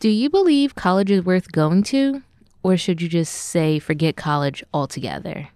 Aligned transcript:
Do 0.00 0.08
you 0.08 0.30
believe 0.30 0.76
college 0.76 1.10
is 1.10 1.24
worth 1.24 1.50
going 1.50 1.82
to? 1.84 2.22
Or 2.62 2.76
should 2.76 3.02
you 3.02 3.08
just 3.08 3.34
say 3.34 3.80
forget 3.80 4.14
college 4.14 4.62
altogether? 4.72 5.48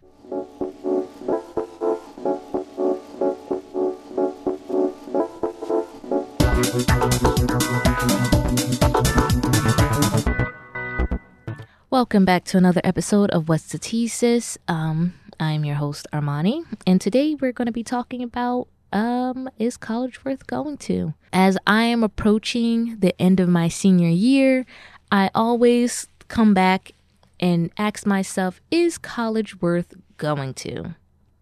Welcome 11.88 12.24
back 12.24 12.42
to 12.46 12.58
another 12.58 12.80
episode 12.82 13.30
of 13.30 13.48
What's 13.48 13.70
the 13.70 13.78
Thesis. 13.78 14.58
Um, 14.66 15.14
I'm 15.38 15.64
your 15.64 15.76
host 15.76 16.08
Armani, 16.12 16.64
and 16.84 17.00
today 17.00 17.36
we're 17.36 17.52
going 17.52 17.66
to 17.66 17.72
be 17.72 17.84
talking 17.84 18.24
about 18.24 18.66
um, 18.92 19.48
is 19.58 19.76
college 19.76 20.24
worth 20.24 20.46
going 20.46 20.76
to? 20.78 21.14
As 21.32 21.56
I 21.66 21.84
am 21.84 22.04
approaching 22.04 22.98
the 23.00 23.20
end 23.20 23.40
of 23.40 23.48
my 23.48 23.68
senior 23.68 24.08
year, 24.08 24.66
I 25.10 25.30
always 25.34 26.06
come 26.28 26.54
back 26.54 26.92
and 27.40 27.70
ask 27.76 28.06
myself, 28.06 28.60
is 28.70 28.98
college 28.98 29.60
worth 29.60 29.94
going 30.16 30.54
to? 30.54 30.94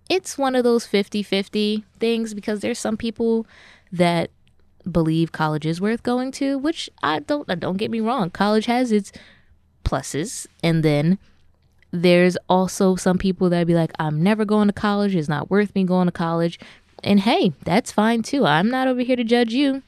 It's 0.09 0.39
one 0.39 0.57
of 0.57 0.65
those 0.65 0.87
50 0.87 1.23
50 1.23 1.85
things 2.01 2.35
because 2.35 2.61
there's 2.61 2.79
some 2.79 2.97
people 2.97 3.47
that 3.93 4.31
believe 4.91 5.31
college 5.31 5.67
is 5.67 5.81
worth 5.81 6.03
going 6.03 6.33
to, 6.33 6.59
which 6.59 6.89
I 7.03 7.21
don't, 7.21 7.47
don't 7.61 7.77
get 7.77 7.91
me 7.91 8.01
wrong, 8.01 8.31
college 8.31 8.67
has 8.67 8.91
its 8.91 9.13
pluses. 9.85 10.47
And 10.63 10.83
then 10.83 11.19
there's 11.93 12.37
also 12.49 12.97
some 12.97 13.19
people 13.19 13.51
that 13.51 13.67
be 13.67 13.75
like, 13.75 13.93
I'm 13.99 14.23
never 14.23 14.45
going 14.45 14.69
to 14.69 14.73
college. 14.73 15.17
It's 15.17 15.29
not 15.29 15.51
worth 15.51 15.75
me 15.75 15.85
going 15.85 16.07
to 16.07 16.13
college. 16.13 16.59
And 17.03 17.21
hey, 17.21 17.53
that's 17.65 17.93
fine 17.93 18.23
too. 18.23 18.45
I'm 18.47 18.71
not 18.71 18.89
over 18.89 19.01
here 19.01 19.17
to 19.17 19.25
judge 19.25 19.53
you. 19.53 19.83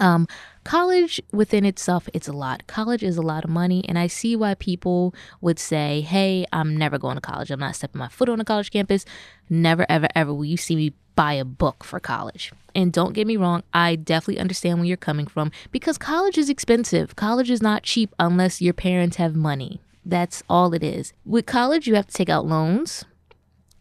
Um, 0.00 0.28
college 0.64 1.20
within 1.32 1.64
itself, 1.64 2.08
it's 2.14 2.28
a 2.28 2.32
lot. 2.32 2.66
College 2.66 3.02
is 3.02 3.16
a 3.16 3.22
lot 3.22 3.44
of 3.44 3.50
money, 3.50 3.84
and 3.88 3.98
I 3.98 4.06
see 4.06 4.36
why 4.36 4.54
people 4.54 5.14
would 5.40 5.58
say, 5.58 6.02
Hey, 6.02 6.46
I'm 6.52 6.76
never 6.76 6.98
going 6.98 7.16
to 7.16 7.20
college. 7.20 7.50
I'm 7.50 7.60
not 7.60 7.76
stepping 7.76 7.98
my 7.98 8.08
foot 8.08 8.28
on 8.28 8.40
a 8.40 8.44
college 8.44 8.70
campus. 8.70 9.04
Never, 9.50 9.84
ever, 9.88 10.08
ever 10.14 10.32
will 10.32 10.44
you 10.44 10.56
see 10.56 10.76
me 10.76 10.92
buy 11.16 11.32
a 11.32 11.44
book 11.44 11.82
for 11.82 11.98
college. 11.98 12.52
And 12.76 12.92
don't 12.92 13.12
get 13.12 13.26
me 13.26 13.36
wrong, 13.36 13.64
I 13.74 13.96
definitely 13.96 14.40
understand 14.40 14.78
where 14.78 14.86
you're 14.86 14.96
coming 14.96 15.26
from 15.26 15.50
because 15.72 15.98
college 15.98 16.38
is 16.38 16.48
expensive. 16.48 17.16
College 17.16 17.50
is 17.50 17.60
not 17.60 17.82
cheap 17.82 18.14
unless 18.20 18.62
your 18.62 18.74
parents 18.74 19.16
have 19.16 19.34
money. 19.34 19.80
That's 20.06 20.44
all 20.48 20.72
it 20.74 20.84
is. 20.84 21.12
With 21.24 21.44
college, 21.44 21.88
you 21.88 21.96
have 21.96 22.06
to 22.06 22.14
take 22.14 22.28
out 22.28 22.46
loans 22.46 23.04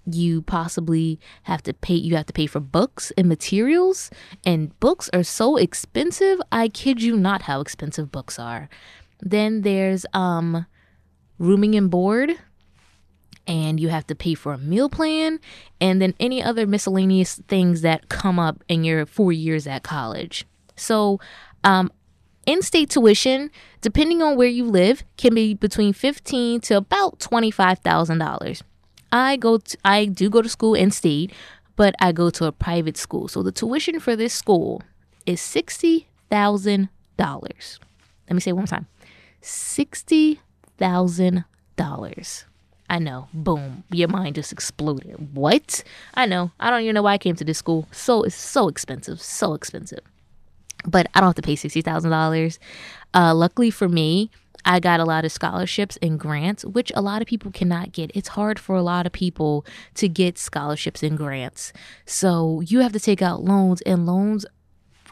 you 0.09 0.41
possibly 0.41 1.19
have 1.44 1.61
to 1.63 1.73
pay 1.73 1.95
you 1.95 2.16
have 2.16 2.25
to 2.25 2.33
pay 2.33 2.47
for 2.47 2.59
books 2.59 3.11
and 3.17 3.27
materials. 3.27 4.09
And 4.45 4.77
books 4.80 5.09
are 5.13 5.23
so 5.23 5.58
expensive 5.58 6.39
i 6.52 6.69
kid 6.69 7.02
you 7.02 7.17
not 7.17 7.44
how 7.44 7.61
expensive 7.61 8.11
books 8.11 8.39
are. 8.39 8.69
Then 9.22 9.61
there's 9.61 10.05
um 10.13 10.66
rooming 11.39 11.75
and 11.75 11.91
board 11.91 12.31
and 13.45 13.80
you 13.80 13.89
have 13.89 14.05
to 14.08 14.16
pay 14.16 14.33
for 14.33 14.53
a 14.53 14.58
meal 14.58 14.89
plan 14.89 15.39
and 15.80 16.02
then 16.02 16.13
any 16.19 16.44
other 16.44 16.67
miscellaneous 16.67 17.35
things 17.47 17.81
that 17.81 18.09
come 18.09 18.39
up 18.39 18.63
in 18.67 18.83
your 18.83 19.05
4 19.05 19.31
years 19.31 19.67
at 19.67 19.83
college. 19.83 20.45
So 20.75 21.19
um 21.63 21.91
in-state 22.45 22.89
tuition 22.89 23.52
depending 23.81 24.22
on 24.22 24.38
where 24.38 24.47
you 24.47 24.63
live 24.63 25.03
can 25.17 25.35
be 25.35 25.53
between 25.53 25.91
15 25.91 26.61
to 26.61 26.78
about 26.78 27.19
$25,000 27.19 28.61
I 29.11 29.38
go 29.38 29.58
to, 29.58 29.77
I 29.86 30.05
do 30.05 30.30
go 30.30 30.41
to 30.41 30.50
school 30.50 30.73
in 30.73 30.91
state, 30.91 31.31
but 31.75 31.95
I 32.00 32.11
go 32.11 32.30
to 32.31 32.45
a 32.45 32.52
private 32.52 32.97
school. 32.97 33.27
So 33.27 33.44
the 33.44 33.52
tuition 33.52 34.00
for 34.00 34.16
this 34.16 34.33
school 34.33 34.81
is 35.25 35.41
sixty 35.41 36.08
thousand 36.30 36.89
dollars. 37.17 37.80
Let 38.30 38.35
me 38.35 38.41
say 38.41 38.52
one 38.52 38.63
more 38.63 38.67
time. 38.67 38.88
Sixty 39.41 40.41
thousand 40.78 41.45
dollars. 41.75 42.45
I 42.89 43.00
know. 43.00 43.28
Boom. 43.33 43.83
Your 43.91 44.08
mind 44.08 44.35
just 44.35 44.52
exploded. 44.52 45.35
What? 45.35 45.83
I 46.13 46.25
know. 46.25 46.51
I 46.59 46.69
don't 46.69 46.81
even 46.81 46.96
know 46.96 47.01
why 47.01 47.13
I 47.13 47.17
came 47.17 47.35
to 47.35 47.44
this 47.44 47.57
school. 47.57 47.88
So 47.91 48.23
it's 48.23 48.35
so 48.35 48.69
expensive. 48.69 49.22
So 49.22 49.53
expensive. 49.53 50.00
But 50.85 51.07
I 51.13 51.19
don't 51.19 51.29
have 51.29 51.35
to 51.35 51.41
pay 51.41 51.56
sixty 51.56 51.81
thousand 51.81 52.13
uh, 52.13 52.23
dollars. 52.23 52.59
Luckily 53.13 53.72
for 53.72 53.90
me, 53.90 54.31
I 54.67 54.81
got 54.81 55.00
a 55.00 55.05
lot 55.05 55.23
of 55.23 55.31
scholarships 55.31 55.97
and 56.01 56.19
grants, 56.19 56.66
which 56.66 56.91
a 56.94 57.01
lot 57.01 57.22
of 57.22 57.28
people 57.28 57.51
cannot 57.51 57.94
get. 57.94 58.11
It's 58.13 58.28
hard 58.28 58.59
for 58.59 58.75
a 58.75 58.81
lot 58.81 59.05
of 59.05 59.13
people 59.13 59.66
to 59.95 60.09
get 60.09 60.38
scholarships 60.38 61.01
and 61.01 61.17
grants. 61.17 61.72
So 62.05 62.59
you 62.59 62.81
have 62.81 62.91
to 62.91 63.00
take 63.00 63.22
out 63.22 63.45
loans, 63.45 63.81
and 63.83 64.05
loans, 64.05 64.45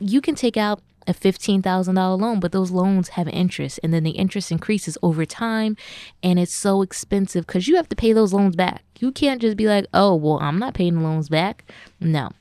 you 0.01 0.19
can 0.19 0.35
take 0.35 0.57
out 0.57 0.81
a 1.07 1.13
$15,000 1.13 2.19
loan, 2.19 2.41
but 2.41 2.51
those 2.51 2.71
loans 2.71 3.09
have 3.09 3.29
interest, 3.29 3.79
and 3.81 3.93
then 3.93 4.03
the 4.03 4.11
interest 4.11 4.51
increases 4.51 4.97
over 5.01 5.25
time, 5.25 5.77
and 6.21 6.37
it's 6.37 6.53
so 6.53 6.81
expensive 6.81 7.47
because 7.47 7.65
you 7.65 7.77
have 7.77 7.87
to 7.87 7.95
pay 7.95 8.11
those 8.11 8.33
loans 8.33 8.57
back. 8.57 8.83
You 8.99 9.13
can't 9.13 9.41
just 9.41 9.55
be 9.55 9.67
like, 9.67 9.85
oh, 9.93 10.15
well, 10.15 10.39
I'm 10.41 10.59
not 10.59 10.73
paying 10.73 10.95
the 10.95 11.01
loans 11.01 11.29
back. 11.29 11.63
No, 12.01 12.31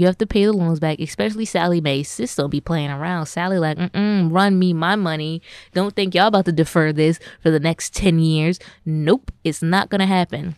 you 0.00 0.06
have 0.06 0.18
to 0.18 0.26
pay 0.26 0.44
the 0.44 0.52
loans 0.52 0.80
back, 0.80 0.98
especially 1.00 1.44
Sallie 1.44 1.80
Mae. 1.80 2.02
Sis 2.02 2.34
don't 2.34 2.50
be 2.50 2.60
playing 2.60 2.90
around. 2.90 3.26
Sallie 3.26 3.58
like, 3.58 3.78
mm 3.78 4.30
run 4.30 4.58
me 4.58 4.72
my 4.72 4.96
money. 4.96 5.42
Don't 5.72 5.94
think 5.94 6.14
y'all 6.14 6.28
about 6.28 6.46
to 6.46 6.52
defer 6.52 6.92
this 6.92 7.18
for 7.42 7.50
the 7.50 7.60
next 7.60 7.94
10 7.94 8.18
years. 8.18 8.58
Nope, 8.84 9.30
it's 9.44 9.62
not 9.62 9.90
going 9.90 10.00
to 10.00 10.06
happen. 10.06 10.56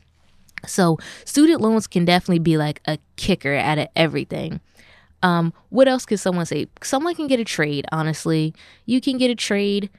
So 0.67 0.99
student 1.25 1.61
loans 1.61 1.87
can 1.87 2.05
definitely 2.05 2.39
be 2.39 2.57
like 2.57 2.81
a 2.87 2.99
kicker 3.17 3.55
out 3.55 3.79
of 3.79 3.89
everything. 3.95 4.61
Um, 5.23 5.53
what 5.71 5.89
else 5.89 6.07
could 6.07 6.21
someone 6.21 6.47
say? 6.47 6.69
Someone 6.83 7.15
can 7.15 7.27
get 7.27 7.41
a 7.41 7.45
trade, 7.45 7.87
honestly. 7.93 8.55
You 8.85 9.01
can 9.01 9.19
get 9.19 9.31
a 9.31 9.35
trade. 9.35 9.91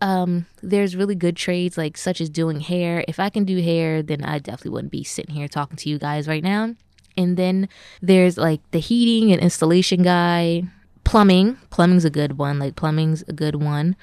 Um, 0.00 0.46
there's 0.62 0.96
really 0.96 1.14
good 1.14 1.36
trades 1.36 1.78
like 1.78 1.96
such 1.96 2.20
as 2.20 2.28
doing 2.28 2.60
hair. 2.60 3.04
If 3.06 3.20
I 3.20 3.30
can 3.30 3.44
do 3.44 3.62
hair, 3.62 4.02
then 4.02 4.24
I 4.24 4.38
definitely 4.38 4.72
wouldn't 4.72 4.92
be 4.92 5.04
sitting 5.04 5.34
here 5.34 5.48
talking 5.48 5.76
to 5.76 5.88
you 5.88 5.98
guys 5.98 6.26
right 6.26 6.42
now. 6.42 6.74
And 7.16 7.36
then 7.36 7.68
there's 8.00 8.38
like 8.38 8.60
the 8.70 8.78
heating 8.78 9.32
and 9.32 9.40
installation 9.40 10.02
guy, 10.02 10.64
plumbing. 11.04 11.58
Plumbing's 11.70 12.04
a 12.04 12.10
good 12.10 12.38
one. 12.38 12.58
Like 12.58 12.76
plumbing's 12.76 13.22
a 13.28 13.32
good 13.32 13.56
one. 13.56 13.96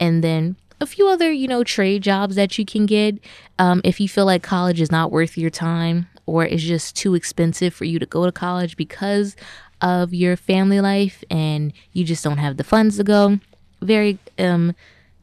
And 0.00 0.22
then 0.22 0.56
a 0.80 0.86
few 0.86 1.08
other, 1.08 1.32
you 1.32 1.48
know, 1.48 1.64
trade 1.64 2.02
jobs 2.02 2.36
that 2.36 2.58
you 2.58 2.64
can 2.64 2.86
get 2.86 3.18
um, 3.58 3.80
if 3.84 4.00
you 4.00 4.08
feel 4.08 4.26
like 4.26 4.42
college 4.42 4.80
is 4.80 4.90
not 4.90 5.10
worth 5.10 5.38
your 5.38 5.50
time 5.50 6.08
or 6.26 6.44
it's 6.44 6.62
just 6.62 6.96
too 6.96 7.14
expensive 7.14 7.72
for 7.72 7.84
you 7.84 7.98
to 7.98 8.06
go 8.06 8.26
to 8.26 8.32
college 8.32 8.76
because 8.76 9.36
of 9.80 10.12
your 10.12 10.36
family 10.36 10.80
life 10.80 11.22
and 11.30 11.72
you 11.92 12.04
just 12.04 12.24
don't 12.24 12.38
have 12.38 12.56
the 12.56 12.64
funds 12.64 12.96
to 12.96 13.04
go. 13.04 13.38
Very, 13.80 14.18
um, 14.38 14.74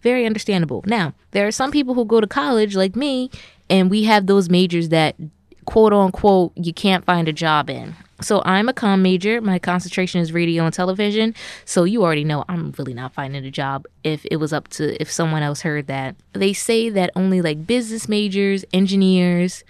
very 0.01 0.25
understandable. 0.25 0.83
Now, 0.85 1.13
there 1.31 1.47
are 1.47 1.51
some 1.51 1.71
people 1.71 1.93
who 1.93 2.05
go 2.05 2.21
to 2.21 2.27
college 2.27 2.75
like 2.75 2.95
me 2.95 3.29
and 3.69 3.89
we 3.89 4.03
have 4.03 4.27
those 4.27 4.49
majors 4.49 4.89
that 4.89 5.15
quote 5.63 5.93
unquote 5.93 6.51
you 6.55 6.73
can't 6.73 7.05
find 7.05 7.27
a 7.27 7.33
job 7.33 7.69
in. 7.69 7.95
So 8.21 8.41
I'm 8.45 8.69
a 8.69 8.73
com 8.73 9.01
major. 9.01 9.41
My 9.41 9.59
concentration 9.59 10.21
is 10.21 10.31
radio 10.31 10.65
and 10.65 10.73
television. 10.73 11.35
So 11.65 11.83
you 11.83 12.03
already 12.03 12.23
know 12.23 12.45
I'm 12.47 12.73
really 12.77 12.93
not 12.93 13.13
finding 13.13 13.43
a 13.45 13.51
job 13.51 13.85
if 14.03 14.25
it 14.31 14.37
was 14.37 14.53
up 14.53 14.67
to 14.69 14.99
if 15.01 15.11
someone 15.11 15.43
else 15.43 15.61
heard 15.61 15.87
that. 15.87 16.15
They 16.33 16.53
say 16.53 16.89
that 16.89 17.11
only 17.15 17.41
like 17.41 17.67
business 17.67 18.07
majors, 18.07 18.63
engineers, 18.73 19.63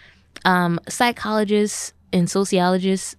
um, 0.46 0.80
psychologists, 0.88 1.94
and 2.12 2.30
sociologists 2.30 3.16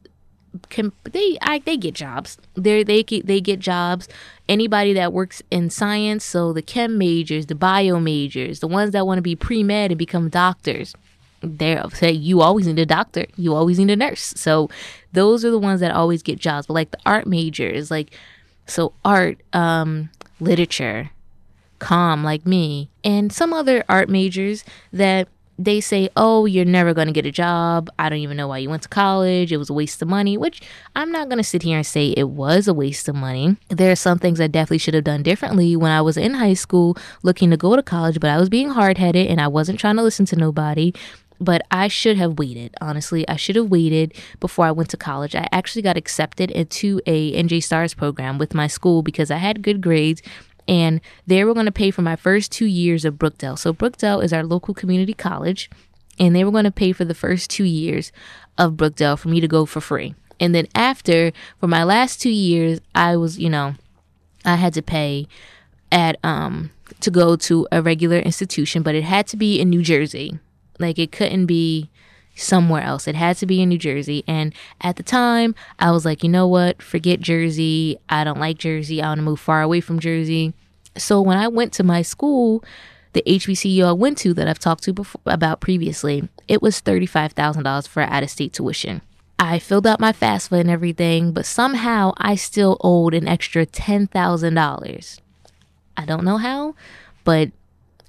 can 0.69 0.93
they 1.05 1.37
I, 1.43 1.59
they 1.59 1.77
get 1.77 1.95
jobs. 1.95 2.39
They 2.55 2.85
they 2.85 3.03
they 3.03 3.41
get 3.41 3.59
jobs. 3.59 4.09
Anybody 4.49 4.93
that 4.93 5.13
works 5.13 5.43
in 5.51 5.71
science, 5.71 6.23
so 6.25 6.53
the 6.53 6.63
chem 6.63 6.99
majors, 6.99 7.47
the 7.47 7.55
bio 7.55 7.99
majors, 7.99 8.61
the 8.61 8.69
ones 8.69 8.93
that 8.93 9.07
want 9.07 9.19
to 9.19 9.23
be 9.23 9.35
pre 9.35 9.63
med 9.63 9.91
and 9.91 9.99
become 9.99 10.29
doctors 10.29 10.95
they 11.45 11.81
say 11.93 12.11
you 12.11 12.41
always 12.41 12.67
need 12.67 12.79
a 12.79 12.87
doctor, 12.87 13.27
you 13.37 13.55
always 13.55 13.79
need 13.79 13.91
a 13.91 13.97
nurse. 13.97 14.35
So 14.37 14.69
those 15.13 15.45
are 15.45 15.51
the 15.51 15.59
ones 15.59 15.81
that 15.81 15.93
always 15.93 16.23
get 16.23 16.39
jobs. 16.39 16.67
But 16.67 16.75
like 16.75 16.91
the 16.91 16.99
art 17.07 17.27
majors, 17.27 17.91
like 17.91 18.17
so 18.67 18.93
art, 19.05 19.41
um, 19.53 20.11
literature, 20.41 21.11
com 21.79 22.25
like 22.25 22.47
me, 22.47 22.91
and 23.03 23.33
some 23.33 23.53
other 23.53 23.85
art 23.89 24.09
majors 24.09 24.65
that 24.93 25.29
they 25.59 25.81
say, 25.81 26.09
oh, 26.17 26.47
you're 26.47 26.65
never 26.65 26.93
going 26.93 27.07
to 27.07 27.13
get 27.13 27.27
a 27.27 27.31
job. 27.31 27.89
I 27.99 28.09
don't 28.09 28.19
even 28.19 28.37
know 28.37 28.49
why 28.49 28.59
you 28.59 28.69
went 28.69 28.83
to 28.83 28.89
college. 28.89 29.53
It 29.53 29.57
was 29.57 29.71
a 29.71 29.75
waste 29.75 30.03
of 30.03 30.09
money, 30.09 30.37
which 30.37 30.61
I'm 30.97 31.13
not 31.13 31.29
going 31.29 31.39
to 31.39 31.45
sit 31.45 31.63
here 31.63 31.77
and 31.77 31.87
say 31.87 32.09
it 32.17 32.31
was 32.31 32.67
a 32.67 32.75
waste 32.75 33.09
of 33.09 33.15
money. 33.15 33.57
There 33.69 33.93
are 33.93 33.97
some 33.97 34.19
things 34.19 34.41
I 34.41 34.49
definitely 34.49 34.79
should 34.79 34.95
have 34.95 35.05
done 35.05 35.23
differently 35.23 35.77
when 35.77 35.93
I 35.93 36.01
was 36.03 36.17
in 36.17 36.35
high 36.35 36.55
school 36.55 36.97
looking 37.23 37.51
to 37.51 37.57
go 37.57 37.77
to 37.77 37.83
college, 37.83 38.19
but 38.19 38.31
I 38.31 38.39
was 38.39 38.49
being 38.49 38.71
hard 38.71 38.99
headed 38.99 39.29
and 39.29 39.41
I 39.41 39.49
wasn't 39.49 39.79
trying 39.79 39.97
to 39.97 40.03
listen 40.03 40.27
to 40.27 40.37
nobody 40.37 40.93
but 41.41 41.63
I 41.71 41.89
should 41.89 42.17
have 42.17 42.39
waited. 42.39 42.75
Honestly, 42.81 43.27
I 43.29 43.37
should 43.37 43.57
have 43.57 43.69
waited 43.71 44.15
before 44.41 44.67
I 44.67 44.71
went 44.71 44.91
to 44.91 44.97
college. 44.97 45.35
I 45.35 45.49
actually 45.53 45.83
got 45.83 45.97
accepted 45.97 46.51
into 46.51 47.01
a 47.07 47.33
NJ 47.33 47.63
Stars 47.63 47.95
program 47.95 48.39
with 48.39 48.55
my 48.55 48.67
school 48.67 49.03
because 49.03 49.31
I 49.31 49.37
had 49.37 49.63
good 49.63 49.81
grades 49.81 50.23
and 50.67 51.01
they 51.27 51.45
were 51.45 51.55
going 51.55 51.67
to 51.67 51.73
pay 51.73 51.91
for 51.91 52.03
my 52.03 52.17
first 52.17 52.51
two 52.51 52.67
years 52.67 53.05
of 53.05 53.15
Brookdale. 53.15 53.59
So, 53.59 53.73
Brookdale 53.73 54.23
is 54.23 54.33
our 54.33 54.45
local 54.45 54.75
community 54.75 55.13
college, 55.13 55.71
and 56.19 56.35
they 56.35 56.45
were 56.45 56.51
going 56.51 56.65
to 56.65 56.71
pay 56.71 56.93
for 56.93 57.05
the 57.05 57.15
first 57.15 57.51
two 57.51 57.65
years 57.65 58.13
of 58.57 58.75
Brookdale 58.75 59.19
for 59.19 59.29
me 59.29 59.41
to 59.41 59.49
go 59.49 59.67
for 59.67 59.81
free. 59.81 60.15
And 60.41 60.55
then, 60.55 60.69
after, 60.75 61.33
for 61.59 61.67
my 61.67 61.85
last 61.85 62.21
two 62.21 62.31
years, 62.31 62.81
I 62.95 63.17
was, 63.17 63.39
you 63.39 63.51
know, 63.51 63.75
I 64.45 64.57
had 64.57 64.75
to 64.75 64.83
pay 64.83 65.27
at 65.93 66.19
um 66.25 66.71
to 67.01 67.11
go 67.11 67.37
to 67.37 67.69
a 67.71 67.83
regular 67.83 68.19
institution, 68.19 68.83
but 68.83 68.95
it 68.95 69.05
had 69.05 69.27
to 69.29 69.37
be 69.37 69.61
in 69.61 69.69
New 69.69 69.83
Jersey. 69.83 70.39
Like 70.79 70.99
it 70.99 71.13
couldn't 71.13 71.47
be 71.47 71.89
somewhere 72.37 72.83
else. 72.83 73.07
It 73.07 73.15
had 73.15 73.37
to 73.39 73.47
be 73.47 73.63
in 73.63 73.69
New 73.69 73.79
Jersey. 73.79 74.25
And 74.27 74.53
at 74.81 74.97
the 74.97 75.03
time, 75.03 75.55
I 75.79 75.91
was 75.91 76.05
like, 76.05 76.23
you 76.23 76.29
know 76.29 76.47
what? 76.47 76.83
Forget 76.83 77.21
Jersey. 77.21 77.99
I 78.09 78.25
don't 78.25 78.41
like 78.41 78.59
Jersey. 78.59 79.01
I 79.01 79.09
want 79.09 79.19
to 79.19 79.23
move 79.23 79.41
far 79.41 79.63
away 79.63 79.81
from 79.81 80.01
Jersey. 80.01 80.53
So 80.97 81.21
when 81.21 81.39
I 81.39 81.49
went 81.49 81.73
to 81.75 81.85
my 81.85 82.03
school, 82.03 82.65
the 83.13 83.23
HBCU 83.27 83.85
I 83.85 83.93
went 83.93 84.19
to 84.19 84.35
that 84.35 84.49
I've 84.49 84.59
talked 84.59 84.83
to 84.85 84.93
before, 84.93 85.21
about 85.27 85.61
previously, 85.61 86.29
it 86.49 86.61
was 86.61 86.81
$35,000 86.81 87.89
for 87.89 88.03
out 88.03 88.23
of 88.23 88.31
state 88.31 88.53
tuition. 88.53 89.01
I 89.39 89.59
filled 89.59 89.87
out 89.87 90.01
my 90.01 90.13
FAFSA 90.13 90.61
and 90.61 90.71
everything, 90.71 91.33
but 91.33 91.47
somehow 91.47 92.13
I 92.17 92.35
still 92.35 92.77
owed 92.81 93.15
an 93.15 93.29
extra 93.29 93.67
$10,000. 93.67 95.21
I 95.97 96.05
don't 96.05 96.25
know 96.25 96.39
how, 96.39 96.75
but 97.25 97.51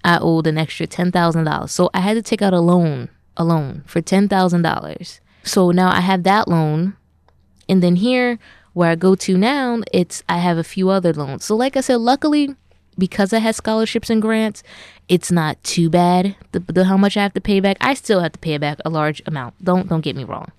I 0.06 0.20
owed 0.20 0.46
an 0.46 0.58
extra 0.58 0.86
$10,000. 0.86 1.70
So 1.70 1.90
I 1.94 2.00
had 2.00 2.14
to 2.14 2.22
take 2.22 2.42
out 2.42 2.54
a 2.54 2.62
loan, 2.62 3.10
a 3.36 3.44
loan 3.44 3.84
for 3.88 4.02
$10,000. 4.02 5.20
So 5.44 5.72
now 5.72 5.92
I 5.92 6.00
have 6.02 6.24
that 6.24 6.48
loan. 6.48 6.96
And 7.68 7.82
then 7.82 7.96
here 7.96 8.38
where 8.74 8.92
I 8.92 8.96
go 8.96 9.16
to 9.16 9.38
now, 9.38 9.82
it's 9.92 10.24
I 10.30 10.38
have 10.38 10.58
a 10.58 10.64
few 10.64 10.90
other 10.90 11.12
loans. 11.12 11.44
So 11.44 11.56
like 11.56 11.76
I 11.76 11.82
said, 11.82 11.98
luckily 11.98 12.56
because 12.98 13.34
I 13.34 13.40
had 13.40 13.56
scholarships 13.56 14.10
and 14.10 14.22
grants, 14.22 14.64
it's 15.10 15.32
not 15.32 15.62
too 15.64 15.90
bad 15.90 16.36
the, 16.52 16.60
the 16.60 16.86
how 16.86 16.98
much 16.98 17.18
I 17.18 17.24
have 17.24 17.34
to 17.34 17.42
pay 17.42 17.60
back. 17.60 17.78
I 17.82 17.96
still 17.96 18.22
have 18.22 18.34
to 18.34 18.40
pay 18.40 18.58
back 18.58 18.78
a 18.86 18.90
large 18.90 19.22
amount. 19.26 19.56
Don't 19.64 19.90
don't 19.90 20.02
get 20.02 20.16
me 20.16 20.24
wrong. 20.24 20.52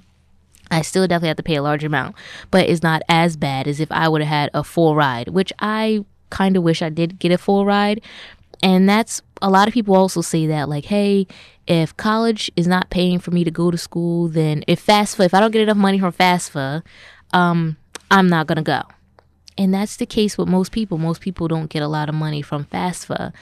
I 0.70 0.82
still 0.82 1.06
definitely 1.06 1.28
have 1.28 1.37
to 1.37 1.42
pay 1.44 1.54
a 1.54 1.62
large 1.62 1.84
amount, 1.84 2.16
but 2.50 2.69
it's 2.69 2.82
not 2.82 3.02
as 3.08 3.37
bad 3.37 3.69
as 3.69 3.78
if 3.78 3.92
I 3.92 4.08
would 4.08 4.20
have 4.20 4.28
had 4.28 4.50
a 4.52 4.64
full 4.64 4.96
ride, 4.96 5.28
which 5.28 5.52
I 5.60 6.04
kind 6.31 6.56
of 6.56 6.62
wish 6.62 6.82
I 6.82 6.88
did 6.88 7.19
get 7.19 7.32
a 7.32 7.38
full 7.38 7.64
ride. 7.64 8.00
And 8.66 8.88
that's 8.88 9.22
a 9.40 9.48
lot 9.48 9.68
of 9.68 9.74
people 9.74 9.94
also 9.94 10.22
say 10.22 10.48
that, 10.48 10.68
like, 10.68 10.86
hey, 10.86 11.28
if 11.68 11.96
college 11.96 12.50
is 12.56 12.66
not 12.66 12.90
paying 12.90 13.20
for 13.20 13.30
me 13.30 13.44
to 13.44 13.50
go 13.52 13.70
to 13.70 13.78
school, 13.78 14.26
then 14.26 14.64
if 14.66 14.84
FAFSA, 14.84 15.24
if 15.24 15.34
I 15.34 15.38
don't 15.38 15.52
get 15.52 15.62
enough 15.62 15.76
money 15.76 16.00
from 16.00 16.12
FAFSA, 16.12 16.82
um, 17.32 17.76
I'm 18.10 18.28
not 18.28 18.48
gonna 18.48 18.64
go. 18.64 18.82
And 19.56 19.72
that's 19.72 19.96
the 19.98 20.04
case 20.04 20.36
with 20.36 20.48
most 20.48 20.72
people. 20.72 20.98
Most 20.98 21.20
people 21.20 21.46
don't 21.46 21.70
get 21.70 21.80
a 21.80 21.86
lot 21.86 22.08
of 22.08 22.16
money 22.16 22.42
from 22.42 22.64
FAFSA, 22.64 23.32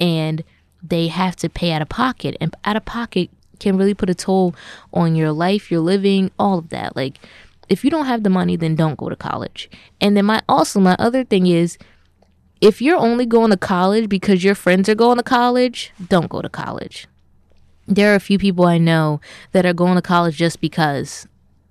and 0.00 0.42
they 0.82 1.06
have 1.06 1.36
to 1.36 1.48
pay 1.48 1.70
out 1.70 1.80
of 1.80 1.88
pocket. 1.88 2.36
And 2.40 2.52
out 2.64 2.74
of 2.74 2.84
pocket 2.84 3.30
can 3.60 3.76
really 3.76 3.94
put 3.94 4.10
a 4.10 4.14
toll 4.14 4.56
on 4.92 5.14
your 5.14 5.30
life, 5.30 5.70
your 5.70 5.82
living, 5.82 6.32
all 6.36 6.58
of 6.58 6.70
that. 6.70 6.96
Like, 6.96 7.20
if 7.68 7.84
you 7.84 7.90
don't 7.90 8.06
have 8.06 8.24
the 8.24 8.28
money, 8.28 8.56
then 8.56 8.74
don't 8.74 8.98
go 8.98 9.08
to 9.08 9.14
college. 9.14 9.70
And 10.00 10.16
then 10.16 10.24
my 10.24 10.42
also 10.48 10.80
my 10.80 10.96
other 10.98 11.22
thing 11.22 11.46
is 11.46 11.78
if 12.64 12.80
you're 12.80 12.96
only 12.96 13.26
going 13.26 13.50
to 13.50 13.58
college 13.58 14.08
because 14.08 14.42
your 14.42 14.54
friends 14.54 14.88
are 14.88 14.94
going 14.94 15.18
to 15.18 15.22
college, 15.22 15.92
don't 16.08 16.30
go 16.30 16.40
to 16.40 16.48
college. 16.48 17.06
There 17.86 18.10
are 18.10 18.14
a 18.14 18.20
few 18.20 18.38
people 18.38 18.64
I 18.64 18.78
know 18.78 19.20
that 19.52 19.66
are 19.66 19.74
going 19.74 19.96
to 19.96 20.02
college 20.02 20.36
just 20.36 20.62
because. 20.62 21.28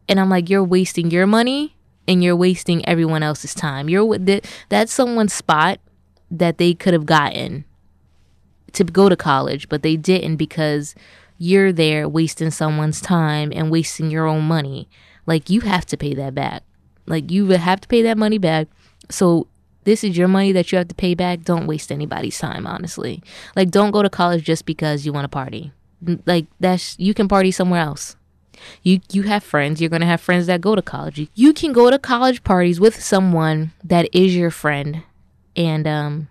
And 0.08 0.20
I'm 0.20 0.30
like, 0.30 0.52
you're 0.52 0.64
wasting 0.64 1.10
your 1.10 1.26
money 1.26 1.76
and 2.08 2.24
you're 2.24 2.36
wasting 2.36 2.88
everyone 2.88 3.24
else's 3.24 3.56
time. 3.56 3.90
You're 3.90 4.06
with 4.06 4.46
that's 4.70 4.94
someone's 4.94 5.34
spot 5.34 5.80
that 6.30 6.60
they 6.60 6.76
could 6.76 6.94
have 6.94 7.08
gotten 7.08 7.66
to 8.74 8.84
go 8.84 9.10
to 9.10 9.16
college, 9.16 9.70
but 9.70 9.82
they 9.82 9.96
didn't 9.96 10.36
because 10.36 10.94
you're 11.40 11.72
there 11.72 12.08
wasting 12.08 12.52
someone's 12.52 13.02
time 13.02 13.52
and 13.56 13.72
wasting 13.72 14.12
your 14.12 14.28
own 14.28 14.44
money. 14.44 14.88
Like 15.26 15.50
you 15.50 15.62
have 15.62 15.88
to 15.88 15.98
pay 15.98 16.14
that 16.14 16.36
back. 16.36 16.62
Like 17.08 17.32
you 17.32 17.48
have 17.50 17.82
to 17.82 17.88
pay 17.88 18.04
that 18.04 18.18
money 18.18 18.38
back. 18.38 18.68
So 19.10 19.48
this 19.84 20.04
is 20.04 20.18
your 20.18 20.28
money 20.28 20.52
that 20.52 20.72
you 20.72 20.78
have 20.78 20.88
to 20.88 20.96
pay 20.96 21.14
back. 21.14 21.44
Don't 21.44 21.68
waste 21.68 21.92
anybody's 21.92 22.38
time, 22.38 22.66
honestly. 22.68 23.22
Like, 23.56 23.72
don't 23.72 23.92
go 23.92 24.02
to 24.02 24.10
college 24.10 24.44
just 24.44 24.66
because 24.66 25.06
you 25.06 25.14
want 25.14 25.26
to 25.26 25.30
party. 25.30 25.72
Like, 26.26 26.46
that's, 26.60 26.98
you 27.00 27.14
can 27.14 27.28
party 27.28 27.52
somewhere 27.52 27.82
else. 27.82 28.16
You, 28.82 29.02
you 29.12 29.24
have 29.24 29.44
friends. 29.44 29.82
You're 29.82 29.90
to 29.90 30.06
have 30.06 30.22
friends 30.22 30.48
that 30.48 30.62
go 30.62 30.76
to 30.76 30.82
college. 30.82 31.28
You 31.36 31.54
can 31.54 31.74
go 31.74 31.90
to 31.90 32.00
college 32.00 32.44
parties 32.44 32.80
with 32.80 33.02
someone 33.02 33.72
that 33.84 34.08
is 34.14 34.36
your 34.36 34.52
friend. 34.52 35.04
And, 35.56 35.88
um, 35.88 36.30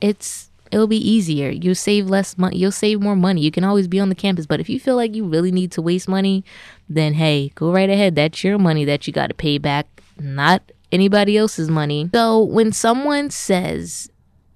it's, 0.00 0.50
it'll 0.70 0.86
be 0.86 0.96
easier. 0.96 1.50
You'll 1.50 1.74
save 1.74 2.08
less 2.08 2.36
money. 2.36 2.56
You'll 2.56 2.72
save 2.72 3.00
more 3.00 3.16
money. 3.16 3.40
You 3.40 3.50
can 3.50 3.64
always 3.64 3.86
be 3.86 4.00
on 4.00 4.08
the 4.08 4.14
campus. 4.14 4.44
But 4.46 4.60
if 4.60 4.68
you 4.68 4.80
feel 4.80 4.96
like 4.96 5.14
you 5.14 5.24
really 5.24 5.52
need 5.52 5.72
to 5.72 5.82
waste 5.82 6.08
money, 6.08 6.44
then 6.88 7.14
hey, 7.14 7.52
go 7.54 7.72
right 7.72 7.88
ahead. 7.88 8.16
That's 8.16 8.42
your 8.42 8.58
money 8.58 8.84
that 8.84 9.06
you 9.06 9.12
got 9.12 9.28
to 9.28 9.34
pay 9.34 9.58
back, 9.58 9.86
not 10.18 10.62
anybody 10.94 11.36
else's 11.36 11.68
money. 11.68 12.08
So 12.14 12.42
when 12.42 12.72
someone 12.72 13.28
says, 13.30 14.10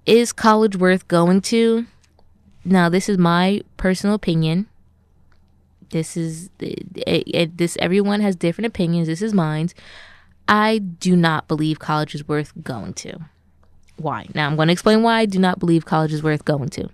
is 0.05 0.31
college 0.33 0.75
worth 0.75 1.07
going 1.07 1.41
to? 1.41 1.85
Now, 2.65 2.89
this 2.89 3.09
is 3.09 3.17
my 3.17 3.61
personal 3.77 4.15
opinion. 4.15 4.67
This 5.91 6.15
is 6.15 6.49
it, 6.59 7.23
it, 7.27 7.57
this. 7.57 7.77
Everyone 7.79 8.21
has 8.21 8.35
different 8.35 8.67
opinions. 8.67 9.07
This 9.07 9.21
is 9.21 9.33
mine. 9.33 9.69
I 10.47 10.79
do 10.79 11.15
not 11.15 11.47
believe 11.47 11.79
college 11.79 12.15
is 12.15 12.27
worth 12.27 12.53
going 12.63 12.93
to. 12.95 13.19
Why? 13.97 14.27
Now 14.33 14.47
I'm 14.47 14.55
going 14.55 14.67
to 14.67 14.71
explain 14.71 15.03
why 15.03 15.19
I 15.19 15.25
do 15.25 15.39
not 15.39 15.59
believe 15.59 15.85
college 15.85 16.13
is 16.13 16.23
worth 16.23 16.45
going 16.45 16.69
to. 16.69 16.89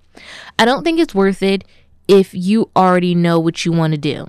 I 0.58 0.66
don't 0.66 0.84
think 0.84 1.00
it's 1.00 1.14
worth 1.14 1.44
it 1.44 1.64
if 2.08 2.34
you 2.34 2.70
already 2.76 3.16
know 3.16 3.40
what 3.40 3.66
you 3.66 3.72
want 3.72 3.94
to 3.94 3.98
do. 3.98 4.28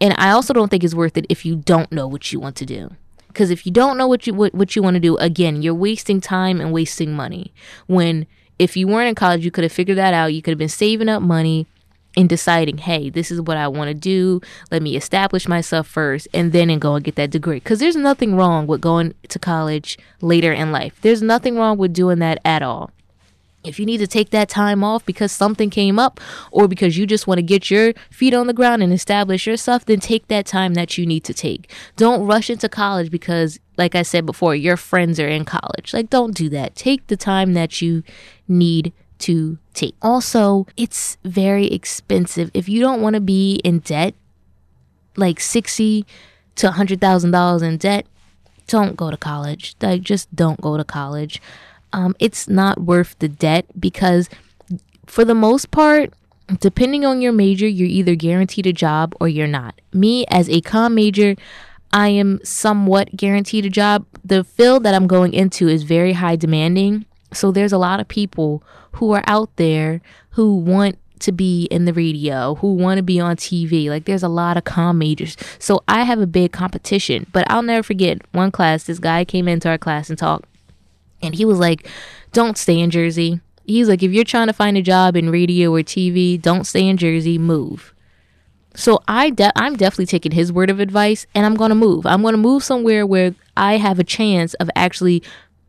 And 0.00 0.14
I 0.18 0.30
also 0.30 0.52
don't 0.52 0.68
think 0.68 0.82
it's 0.82 0.94
worth 0.94 1.16
it 1.16 1.26
if 1.28 1.44
you 1.46 1.56
don't 1.56 1.92
know 1.92 2.08
what 2.08 2.32
you 2.32 2.40
want 2.40 2.56
to 2.56 2.66
do. 2.66 2.90
Because 3.32 3.50
if 3.50 3.64
you 3.66 3.72
don't 3.72 3.96
know 3.96 4.06
what 4.06 4.26
you 4.26 4.34
what, 4.34 4.54
what 4.54 4.76
you 4.76 4.82
want 4.82 4.94
to 4.94 5.00
do, 5.00 5.16
again, 5.16 5.62
you're 5.62 5.74
wasting 5.74 6.20
time 6.20 6.60
and 6.60 6.72
wasting 6.72 7.12
money. 7.12 7.52
When 7.86 8.26
if 8.58 8.76
you 8.76 8.86
weren't 8.86 9.08
in 9.08 9.14
college, 9.14 9.44
you 9.44 9.50
could 9.50 9.64
have 9.64 9.72
figured 9.72 9.98
that 9.98 10.14
out. 10.14 10.34
You 10.34 10.42
could 10.42 10.52
have 10.52 10.58
been 10.58 10.68
saving 10.68 11.08
up 11.08 11.22
money 11.22 11.66
and 12.16 12.28
deciding, 12.28 12.78
hey, 12.78 13.10
this 13.10 13.30
is 13.30 13.40
what 13.40 13.56
I 13.56 13.68
want 13.68 13.88
to 13.88 13.94
do. 13.94 14.40
Let 14.70 14.82
me 14.82 14.96
establish 14.96 15.48
myself 15.48 15.86
first 15.86 16.28
and 16.34 16.52
then 16.52 16.70
and 16.70 16.80
go 16.80 16.94
and 16.94 17.04
get 17.04 17.16
that 17.16 17.30
degree. 17.30 17.56
Because 17.56 17.80
there's 17.80 17.96
nothing 17.96 18.36
wrong 18.36 18.66
with 18.66 18.80
going 18.80 19.14
to 19.28 19.38
college 19.38 19.98
later 20.20 20.52
in 20.52 20.72
life. 20.72 20.98
There's 21.00 21.22
nothing 21.22 21.56
wrong 21.56 21.78
with 21.78 21.92
doing 21.92 22.18
that 22.18 22.38
at 22.44 22.62
all. 22.62 22.90
If 23.64 23.78
you 23.78 23.86
need 23.86 23.98
to 23.98 24.06
take 24.06 24.30
that 24.30 24.48
time 24.48 24.82
off 24.82 25.04
because 25.06 25.30
something 25.30 25.70
came 25.70 25.98
up 25.98 26.20
or 26.50 26.66
because 26.66 26.98
you 26.98 27.06
just 27.06 27.26
want 27.26 27.38
to 27.38 27.42
get 27.42 27.70
your 27.70 27.92
feet 28.10 28.34
on 28.34 28.48
the 28.48 28.52
ground 28.52 28.82
and 28.82 28.92
establish 28.92 29.46
yourself, 29.46 29.84
then 29.84 30.00
take 30.00 30.26
that 30.28 30.46
time 30.46 30.74
that 30.74 30.98
you 30.98 31.06
need 31.06 31.24
to 31.24 31.34
take. 31.34 31.70
Don't 31.96 32.26
rush 32.26 32.50
into 32.50 32.68
college 32.68 33.10
because, 33.10 33.60
like 33.76 33.94
I 33.94 34.02
said 34.02 34.26
before, 34.26 34.56
your 34.56 34.76
friends 34.76 35.20
are 35.20 35.28
in 35.28 35.44
college. 35.44 35.94
Like, 35.94 36.10
don't 36.10 36.34
do 36.34 36.48
that. 36.48 36.74
Take 36.74 37.06
the 37.06 37.16
time 37.16 37.54
that 37.54 37.80
you 37.80 38.02
need 38.48 38.92
to 39.20 39.58
take. 39.74 39.94
Also, 40.02 40.66
it's 40.76 41.16
very 41.24 41.66
expensive. 41.68 42.50
If 42.54 42.68
you 42.68 42.80
don't 42.80 43.00
want 43.00 43.14
to 43.14 43.20
be 43.20 43.60
in 43.64 43.78
debt, 43.78 44.14
like 45.16 45.38
60 45.38 46.04
to 46.56 46.68
$100,000 46.68 47.62
in 47.62 47.76
debt, 47.76 48.06
don't 48.66 48.96
go 48.96 49.10
to 49.10 49.16
college. 49.16 49.76
Like, 49.80 50.02
just 50.02 50.34
don't 50.34 50.60
go 50.60 50.76
to 50.76 50.84
college 50.84 51.40
um, 51.92 52.14
it's 52.18 52.48
not 52.48 52.80
worth 52.80 53.16
the 53.18 53.28
debt 53.28 53.66
because 53.78 54.28
for 55.06 55.24
the 55.24 55.34
most 55.34 55.70
part, 55.70 56.12
depending 56.60 57.04
on 57.04 57.20
your 57.20 57.32
major, 57.32 57.66
you're 57.66 57.88
either 57.88 58.14
guaranteed 58.14 58.66
a 58.66 58.72
job 58.72 59.14
or 59.20 59.28
you're 59.28 59.46
not. 59.46 59.80
Me, 59.92 60.24
as 60.28 60.48
a 60.48 60.60
com 60.60 60.94
major, 60.94 61.34
I 61.92 62.08
am 62.08 62.40
somewhat 62.44 63.16
guaranteed 63.16 63.66
a 63.66 63.70
job. 63.70 64.06
The 64.24 64.44
field 64.44 64.84
that 64.84 64.94
I'm 64.94 65.06
going 65.06 65.34
into 65.34 65.68
is 65.68 65.82
very 65.82 66.14
high 66.14 66.36
demanding. 66.36 67.04
So 67.32 67.50
there's 67.50 67.72
a 67.72 67.78
lot 67.78 68.00
of 68.00 68.08
people 68.08 68.62
who 68.92 69.12
are 69.12 69.24
out 69.26 69.54
there 69.56 70.00
who 70.30 70.56
want 70.56 70.98
to 71.20 71.32
be 71.32 71.64
in 71.70 71.84
the 71.84 71.92
radio, 71.92 72.56
who 72.56 72.74
want 72.74 72.98
to 72.98 73.02
be 73.02 73.20
on 73.20 73.36
TV. 73.36 73.88
Like 73.88 74.04
there's 74.04 74.22
a 74.22 74.28
lot 74.28 74.56
of 74.56 74.64
com 74.64 74.98
majors. 74.98 75.36
So 75.58 75.82
I 75.88 76.04
have 76.04 76.20
a 76.20 76.26
big 76.26 76.52
competition. 76.52 77.26
But 77.32 77.50
I'll 77.50 77.62
never 77.62 77.82
forget 77.82 78.20
one 78.32 78.50
class, 78.50 78.84
this 78.84 78.98
guy 78.98 79.24
came 79.24 79.48
into 79.48 79.68
our 79.68 79.78
class 79.78 80.10
and 80.10 80.18
talked 80.18 80.46
and 81.22 81.34
he 81.34 81.44
was 81.44 81.58
like, 81.58 81.88
don't 82.32 82.58
stay 82.58 82.78
in 82.78 82.90
Jersey. 82.90 83.40
He's 83.64 83.88
like, 83.88 84.02
if 84.02 84.12
you're 84.12 84.24
trying 84.24 84.48
to 84.48 84.52
find 84.52 84.76
a 84.76 84.82
job 84.82 85.16
in 85.16 85.30
radio 85.30 85.72
or 85.72 85.80
TV, 85.80 86.40
don't 86.40 86.64
stay 86.64 86.88
in 86.88 86.96
Jersey, 86.96 87.38
move. 87.38 87.94
So 88.74 89.00
I 89.06 89.30
de- 89.30 89.52
I'm 89.56 89.76
definitely 89.76 90.06
taking 90.06 90.32
his 90.32 90.52
word 90.52 90.70
of 90.70 90.80
advice 90.80 91.26
and 91.34 91.44
I'm 91.44 91.54
going 91.54 91.68
to 91.68 91.74
move. 91.74 92.06
I'm 92.06 92.22
going 92.22 92.32
to 92.32 92.38
move 92.38 92.64
somewhere 92.64 93.06
where 93.06 93.34
I 93.56 93.76
have 93.76 93.98
a 93.98 94.04
chance 94.04 94.54
of 94.54 94.70
actually 94.74 95.22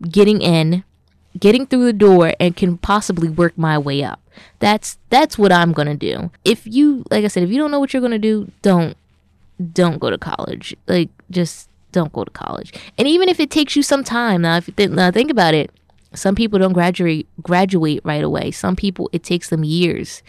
getting 0.09 0.41
in, 0.41 0.83
getting 1.37 1.67
through 1.67 1.85
the 1.85 1.93
door 1.93 2.33
and 2.39 2.55
can 2.55 2.77
possibly 2.77 3.29
work 3.29 3.57
my 3.57 3.77
way 3.77 4.03
up. 4.03 4.19
That's 4.59 4.97
that's 5.09 5.37
what 5.37 5.51
I'm 5.51 5.73
going 5.73 5.87
to 5.87 5.95
do. 5.95 6.31
If 6.43 6.65
you 6.65 7.03
like 7.11 7.23
I 7.23 7.27
said 7.27 7.43
if 7.43 7.49
you 7.49 7.57
don't 7.57 7.71
know 7.71 7.79
what 7.79 7.93
you're 7.93 8.01
going 8.01 8.11
to 8.11 8.17
do, 8.19 8.51
don't 8.61 8.97
don't 9.73 9.99
go 9.99 10.09
to 10.09 10.17
college. 10.17 10.75
Like 10.87 11.09
just 11.29 11.69
don't 11.93 12.11
go 12.11 12.23
to 12.23 12.31
college. 12.31 12.73
And 12.97 13.07
even 13.07 13.29
if 13.29 13.39
it 13.39 13.49
takes 13.49 13.75
you 13.75 13.83
some 13.83 14.03
time, 14.03 14.41
now 14.41 14.57
if 14.57 14.67
you 14.67 14.73
th- 14.73 14.89
now 14.89 15.11
think 15.11 15.31
about 15.31 15.53
it, 15.53 15.71
some 16.13 16.35
people 16.35 16.59
don't 16.59 16.73
graduate 16.73 17.27
graduate 17.41 18.01
right 18.03 18.23
away. 18.23 18.51
Some 18.51 18.75
people 18.75 19.09
it 19.13 19.23
takes 19.23 19.49
them 19.49 19.63
years 19.63 20.21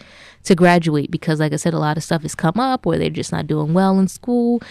to 0.43 0.55
graduate 0.55 1.11
because 1.11 1.39
like 1.39 1.53
I 1.53 1.57
said 1.57 1.73
a 1.73 1.79
lot 1.79 1.97
of 1.97 2.03
stuff 2.03 2.21
has 2.21 2.35
come 2.35 2.59
up 2.59 2.85
or 2.85 2.97
they're 2.97 3.09
just 3.09 3.31
not 3.31 3.47
doing 3.47 3.73
well 3.73 3.99
in 3.99 4.07
school. 4.07 4.61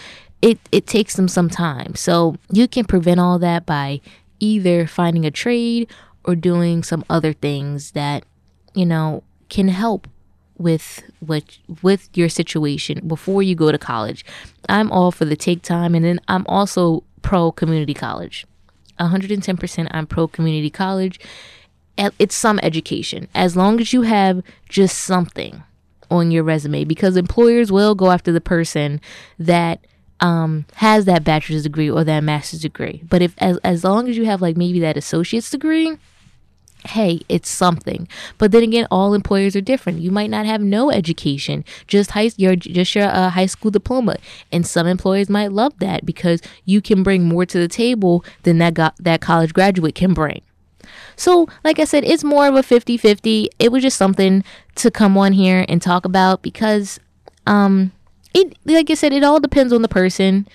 It 0.41 0.59
it 0.71 0.87
takes 0.87 1.15
them 1.15 1.27
some 1.27 1.49
time. 1.49 1.95
So 1.95 2.35
you 2.51 2.67
can 2.67 2.85
prevent 2.85 3.19
all 3.19 3.39
that 3.39 3.65
by 3.65 4.01
either 4.39 4.87
finding 4.87 5.25
a 5.25 5.31
trade 5.31 5.89
or 6.23 6.35
doing 6.35 6.83
some 6.83 7.05
other 7.09 7.33
things 7.33 7.91
that, 7.91 8.23
you 8.73 8.85
know, 8.85 9.23
can 9.49 9.67
help 9.67 10.07
with 10.57 11.03
what 11.19 11.57
with 11.81 12.09
your 12.13 12.29
situation 12.29 13.05
before 13.07 13.43
you 13.43 13.55
go 13.55 13.71
to 13.71 13.77
college. 13.77 14.25
I'm 14.69 14.91
all 14.91 15.11
for 15.11 15.25
the 15.25 15.35
take 15.35 15.61
time 15.61 15.95
and 15.95 16.05
then 16.05 16.19
I'm 16.27 16.45
also 16.47 17.03
pro 17.21 17.51
community 17.51 17.93
college. 17.93 18.45
110% 18.99 19.87
I'm 19.91 20.07
pro 20.07 20.27
community 20.27 20.69
college. 20.69 21.19
It's 21.97 22.35
some 22.35 22.59
education. 22.61 23.27
As 23.33 23.55
long 23.55 23.79
as 23.79 23.93
you 23.93 24.03
have 24.03 24.41
just 24.69 24.97
something 24.97 25.63
on 26.11 26.31
your 26.31 26.43
resume 26.43 26.83
because 26.83 27.17
employers 27.17 27.71
will 27.71 27.95
go 27.95 28.11
after 28.11 28.31
the 28.31 28.41
person 28.41 29.01
that 29.39 29.85
um, 30.19 30.65
has 30.75 31.05
that 31.05 31.23
bachelor's 31.23 31.63
degree 31.63 31.89
or 31.89 32.03
that 32.03 32.23
master's 32.23 32.61
degree. 32.61 33.01
But 33.07 33.21
if 33.21 33.35
as 33.37 33.57
as 33.59 33.83
long 33.83 34.07
as 34.07 34.17
you 34.17 34.25
have 34.25 34.41
like 34.41 34.57
maybe 34.57 34.79
that 34.81 34.97
associate's 34.97 35.49
degree, 35.49 35.97
hey, 36.85 37.21
it's 37.27 37.49
something. 37.49 38.07
But 38.37 38.51
then 38.51 38.63
again, 38.63 38.87
all 38.91 39.13
employers 39.13 39.55
are 39.55 39.61
different. 39.61 40.01
You 40.01 40.11
might 40.11 40.29
not 40.29 40.45
have 40.45 40.61
no 40.61 40.91
education, 40.91 41.65
just 41.87 42.11
high 42.11 42.31
your 42.37 42.55
just 42.55 42.95
your 42.95 43.05
uh, 43.05 43.29
high 43.29 43.45
school 43.45 43.71
diploma, 43.71 44.17
and 44.51 44.65
some 44.65 44.87
employers 44.87 45.29
might 45.29 45.51
love 45.51 45.77
that 45.79 46.05
because 46.05 46.41
you 46.65 46.81
can 46.81 47.03
bring 47.03 47.23
more 47.23 47.45
to 47.45 47.57
the 47.57 47.67
table 47.67 48.23
than 48.43 48.57
that 48.59 48.73
got, 48.73 48.95
that 48.99 49.21
college 49.21 49.53
graduate 49.53 49.95
can 49.95 50.13
bring. 50.13 50.41
So, 51.15 51.47
like 51.63 51.79
I 51.79 51.85
said, 51.85 52.03
it's 52.03 52.23
more 52.23 52.47
of 52.47 52.55
a 52.55 52.61
50-50. 52.61 53.47
It 53.57 53.71
was 53.71 53.81
just 53.81 53.97
something 53.97 54.43
to 54.75 54.91
come 54.91 55.17
on 55.17 55.33
here 55.33 55.65
and 55.67 55.81
talk 55.81 56.05
about 56.05 56.41
because 56.41 56.99
um 57.47 57.91
it 58.33 58.57
like 58.65 58.89
I 58.89 58.95
said, 58.95 59.13
it 59.13 59.23
all 59.23 59.39
depends 59.39 59.71
on 59.73 59.81
the 59.81 59.87
person. 59.87 60.47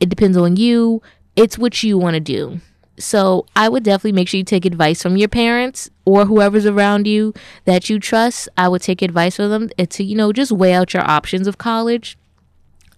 It 0.00 0.08
depends 0.08 0.36
on 0.36 0.56
you. 0.56 1.02
It's 1.36 1.58
what 1.58 1.82
you 1.82 1.96
want 1.96 2.14
to 2.14 2.20
do. 2.20 2.60
So 3.00 3.46
I 3.56 3.68
would 3.68 3.82
definitely 3.82 4.12
make 4.12 4.28
sure 4.28 4.38
you 4.38 4.44
take 4.44 4.64
advice 4.64 5.02
from 5.02 5.16
your 5.16 5.28
parents 5.28 5.90
or 6.04 6.26
whoever's 6.26 6.66
around 6.66 7.06
you 7.06 7.34
that 7.64 7.88
you 7.88 7.98
trust. 7.98 8.48
I 8.56 8.68
would 8.68 8.82
take 8.82 9.02
advice 9.02 9.36
from 9.36 9.50
them 9.50 9.68
to, 9.88 10.04
you 10.04 10.16
know, 10.16 10.32
just 10.32 10.52
weigh 10.52 10.74
out 10.74 10.94
your 10.94 11.08
options 11.08 11.46
of 11.46 11.58
college. 11.58 12.16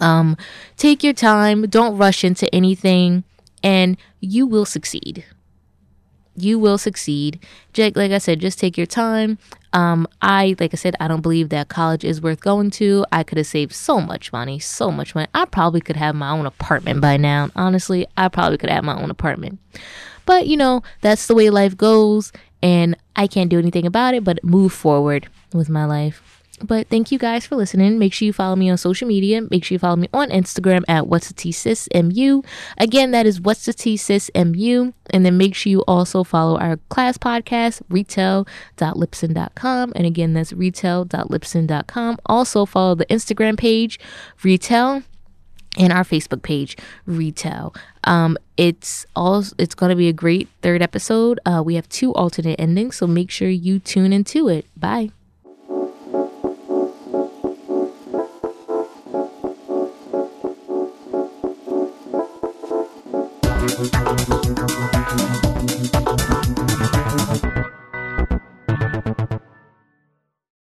Um, 0.01 0.37
take 0.77 1.03
your 1.03 1.13
time. 1.13 1.63
Don't 1.63 1.97
rush 1.97 2.25
into 2.25 2.53
anything 2.55 3.25
and 3.63 3.97
you 4.21 4.47
will 4.47 4.65
succeed 4.65 5.25
you 6.37 6.59
will 6.59 6.79
succeed. 6.79 7.39
Jake, 7.73 7.97
like 7.97 8.13
I 8.13 8.19
said, 8.19 8.41
just 8.41 8.59
take 8.59 8.77
your 8.77 8.87
time. 8.87 9.39
Um, 9.73 10.07
I, 10.21 10.55
like 10.61 10.75
I 10.75 10.77
said, 10.77 10.97
I 11.01 11.09
don't 11.09 11.23
believe 11.23 11.49
that 11.51 11.69
college 11.69 12.05
is 12.05 12.21
worth 12.21 12.41
going 12.41 12.71
to. 12.73 13.07
I 13.11 13.23
could 13.23 13.39
have 13.39 13.47
saved 13.47 13.73
so 13.73 14.01
much 14.01 14.33
money, 14.33 14.59
so 14.59 14.91
much 14.91 15.15
money. 15.15 15.29
I 15.35 15.45
probably 15.47 15.81
could 15.81 15.97
have 15.97 16.15
my 16.15 16.31
own 16.31 16.47
apartment 16.47 17.01
by 17.01 17.17
now. 17.17 17.51
Honestly, 17.57 18.07
I 18.17 18.29
probably 18.29 18.59
could 18.59 18.71
have 18.71 18.85
my 18.85 19.01
own 19.01 19.11
apartment. 19.11 19.59
But, 20.27 20.47
you 20.47 20.57
know, 20.57 20.83
that's 21.01 21.27
the 21.27 21.35
way 21.35 21.51
life 21.51 21.77
goes, 21.77 22.33
and 22.63 22.97
I 23.17 23.27
can't 23.27 23.51
do 23.51 23.59
anything 23.59 23.87
about 23.87 24.15
it 24.15 24.25
but 24.25 24.45
move 24.45 24.73
forward 24.73 25.29
with 25.53 25.69
my 25.69 25.85
life. 25.85 26.42
But 26.63 26.89
thank 26.89 27.13
you 27.13 27.19
guys 27.19 27.47
for 27.47 27.57
listening. 27.57 27.99
Make 27.99 28.13
sure 28.13 28.27
you 28.27 28.33
follow 28.33 28.57
me 28.57 28.71
on 28.71 28.79
social 28.79 29.09
media. 29.09 29.43
Make 29.51 29.65
sure 29.65 29.75
you 29.75 29.79
follow 29.79 29.97
me 29.97 30.09
on 30.13 30.29
Instagram 30.31 30.83
at 30.89 31.09
what's 31.09 31.29
the 31.29 31.35
T 31.35 31.55
mu. 31.95 32.43
Again, 32.79 33.11
that 33.13 33.27
is 33.27 33.41
what's 33.41 33.65
the 33.65 33.73
T 33.73 33.99
mu. 34.35 34.93
And 35.11 35.27
then 35.27 35.37
make 35.37 35.55
sure 35.55 35.71
you 35.71 35.83
also 35.83 36.25
follow 36.25 36.59
our 36.59 36.79
class 36.89 37.19
podcast, 37.19 37.83
retail.libsyn.com. 37.89 39.93
And 39.95 40.07
again, 40.07 40.33
that's 40.35 40.53
retail.libsyn.com. 40.53 42.19
Also 42.27 42.67
follow 42.67 42.95
the 42.95 43.07
Instagram 43.07 43.59
page, 43.59 43.99
retail 44.43 45.03
and 45.79 45.93
our 45.93 46.05
Facebook 46.05 46.43
page, 46.43 46.77
Retail. 47.07 47.75
Um, 48.05 48.37
it's 48.57 49.07
all 49.17 49.45
it's 49.59 49.75
going 49.75 49.91
to 49.91 49.97
be 49.97 50.09
a 50.09 50.13
great 50.13 50.49
third 50.61 50.83
episode. 50.83 51.41
Uh, 51.47 51.63
we 51.65 51.77
have 51.77 51.89
two 51.89 52.13
alternate 52.15 52.61
endings, 52.61 52.97
so 52.97 53.07
make 53.07 53.31
sure 53.31 53.49
you 53.49 53.79
tune 53.79 54.13
into 54.13 54.49
it. 54.49 54.67
Bye. 54.77 55.13